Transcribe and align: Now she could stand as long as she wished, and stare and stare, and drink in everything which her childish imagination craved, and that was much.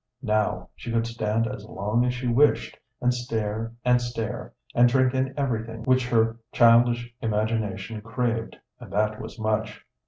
Now 0.23 0.69
she 0.75 0.91
could 0.91 1.05
stand 1.05 1.45
as 1.45 1.63
long 1.63 2.03
as 2.05 2.15
she 2.15 2.27
wished, 2.27 2.75
and 3.01 3.13
stare 3.13 3.73
and 3.85 4.01
stare, 4.01 4.51
and 4.73 4.89
drink 4.89 5.13
in 5.13 5.31
everything 5.37 5.83
which 5.83 6.07
her 6.09 6.37
childish 6.51 7.13
imagination 7.21 8.01
craved, 8.01 8.57
and 8.79 8.91
that 8.91 9.21
was 9.21 9.37
much. 9.37 9.85